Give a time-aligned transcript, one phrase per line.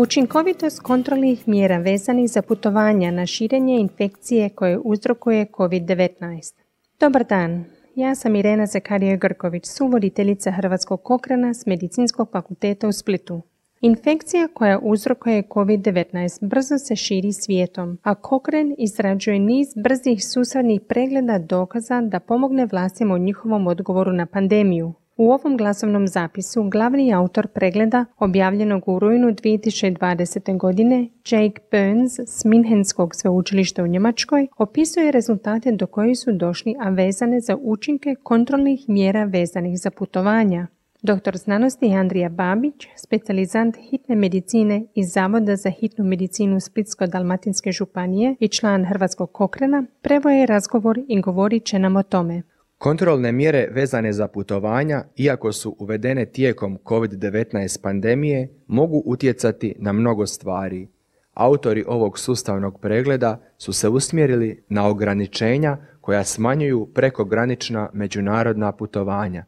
[0.00, 6.54] Učinkovitost kontrolnih mjera vezanih za putovanja na širenje infekcije koje uzrokuje COVID-19.
[7.00, 7.64] Dobar dan,
[7.94, 13.42] ja sam Irena Zakarija Grković, suvoditeljica Hrvatskog kokrena s Medicinskog fakulteta u Splitu.
[13.80, 21.38] Infekcija koja uzrokuje COVID-19 brzo se širi svijetom, a Kokren izrađuje niz brzih susadnih pregleda
[21.38, 24.92] dokaza da pomogne vlastima u njihovom odgovoru na pandemiju.
[25.18, 30.56] U ovom glasovnom zapisu glavni autor pregleda objavljenog u rujnu 2020.
[30.56, 36.90] godine Jake Burns s Minhenskog sveučilišta u Njemačkoj opisuje rezultate do koji su došli, a
[36.90, 40.66] vezane za učinke kontrolnih mjera vezanih za putovanja.
[41.02, 48.48] Doktor znanosti Andrija Babić, specijalizant hitne medicine iz Zavoda za hitnu medicinu Splitsko-Dalmatinske županije i
[48.48, 52.42] član Hrvatskog kokrena, prevoje razgovor i govorit će nam o tome.
[52.78, 60.26] Kontrolne mjere vezane za putovanja, iako su uvedene tijekom COVID-19 pandemije, mogu utjecati na mnogo
[60.26, 60.88] stvari.
[61.34, 69.44] Autori ovog sustavnog pregleda su se usmjerili na ograničenja koja smanjuju prekogranična međunarodna putovanja.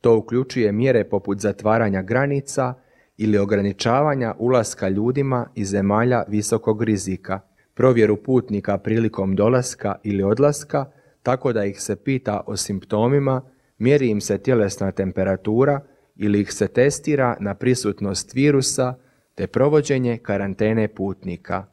[0.00, 2.74] To uključuje mjere poput zatvaranja granica
[3.16, 7.40] ili ograničavanja ulaska ljudima iz zemalja visokog rizika,
[7.74, 10.84] provjeru putnika prilikom dolaska ili odlaska,
[11.22, 13.42] tako da ih se pita o simptomima,
[13.78, 15.80] mjeri im se tjelesna temperatura
[16.16, 18.94] ili ih se testira na prisutnost virusa
[19.34, 21.66] te provođenje karantene putnika.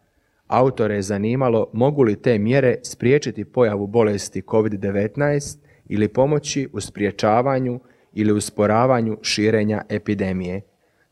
[0.48, 5.58] Autore je zanimalo mogu li te mjere spriječiti pojavu bolesti COVID-19
[5.90, 7.80] ili pomoći u spriječavanju
[8.14, 10.62] ili usporavanju širenja epidemije.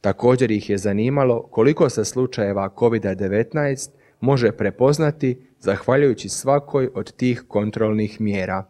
[0.02, 3.89] Također ih je zanimalo koliko se slučajeva COVID-19
[4.22, 8.66] može prepoznati zahvaljujući svakoj od tih kontrolnih mjera.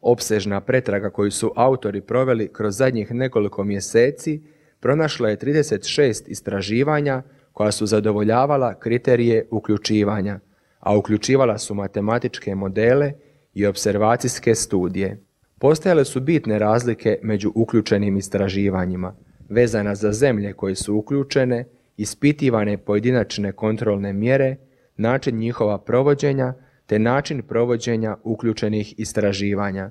[0.00, 4.42] Opsežna pretraga koju su autori proveli kroz zadnjih nekoliko mjeseci
[4.80, 7.22] pronašla je 36 istraživanja
[7.52, 10.40] koja su zadovoljavala kriterije uključivanja,
[10.80, 13.12] a uključivala su matematičke modele
[13.54, 15.22] i observacijske studije.
[15.58, 19.14] Postojale su bitne razlike među uključenim istraživanjima,
[19.48, 21.64] vezana za zemlje koje su uključene,
[21.96, 24.56] ispitivane pojedinačne kontrolne mjere
[24.96, 26.54] način njihova provođenja
[26.86, 29.90] te način provođenja uključenih istraživanja.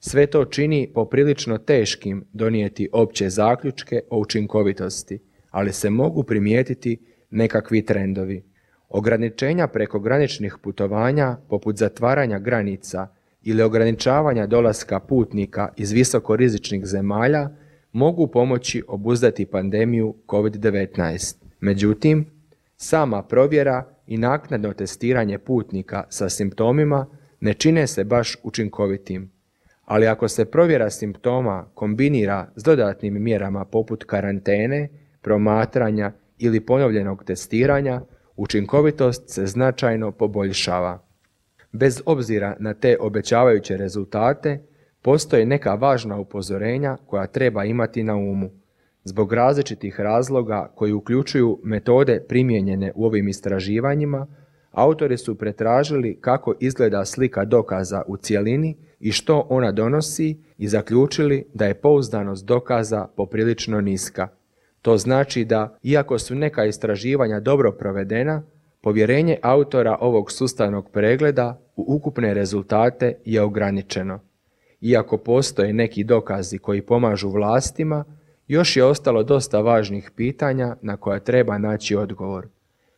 [0.00, 5.18] Sve to čini poprilično teškim donijeti opće zaključke o učinkovitosti,
[5.50, 6.98] ali se mogu primijetiti
[7.30, 8.44] nekakvi trendovi.
[8.88, 13.08] Ograničenja prekograničnih putovanja, poput zatvaranja granica
[13.42, 17.50] ili ograničavanja dolaska putnika iz visokorizičnih zemalja,
[17.92, 21.36] mogu pomoći obuzdati pandemiju COVID-19.
[21.60, 22.26] Međutim,
[22.76, 27.06] sama provjera i naknadno testiranje putnika sa simptomima
[27.40, 29.30] ne čine se baš učinkovitim.
[29.84, 34.88] Ali ako se provjera simptoma kombinira s dodatnim mjerama poput karantene,
[35.22, 38.00] promatranja ili ponovljenog testiranja,
[38.36, 41.02] učinkovitost se značajno poboljšava.
[41.72, 44.62] Bez obzira na te obećavajuće rezultate,
[45.02, 48.50] postoje neka važna upozorenja koja treba imati na umu
[49.06, 54.26] zbog različitih razloga koji uključuju metode primijenjene u ovim istraživanjima,
[54.72, 61.46] autori su pretražili kako izgleda slika dokaza u cjelini i što ona donosi i zaključili
[61.54, 64.28] da je pouzdanost dokaza poprilično niska.
[64.82, 68.42] To znači da, iako su neka istraživanja dobro provedena,
[68.80, 74.20] povjerenje autora ovog sustavnog pregleda u ukupne rezultate je ograničeno.
[74.80, 78.04] Iako postoje neki dokazi koji pomažu vlastima,
[78.48, 82.48] još je ostalo dosta važnih pitanja na koja treba naći odgovor.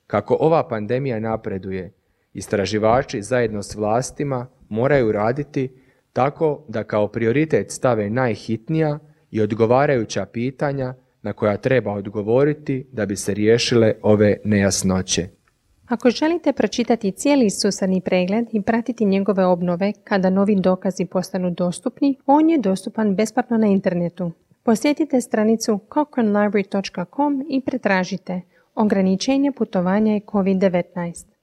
[0.06, 1.92] Kako ova pandemija napreduje,
[2.34, 5.70] istraživači zajedno s vlastima moraju raditi
[6.12, 8.98] tako da kao prioritet stave najhitnija
[9.30, 15.28] i odgovarajuća pitanja na koja treba odgovoriti da bi se riješile ove nejasnoće.
[15.86, 22.16] Ako želite pročitati cijeli susadni pregled i pratiti njegove obnove kada novi dokazi postanu dostupni,
[22.26, 24.32] on je dostupan besplatno na internetu.
[24.68, 28.40] Posjetite stranicu cochranelibrary.com i pretražite
[28.74, 31.37] ograničenje putovanja i COVID-19.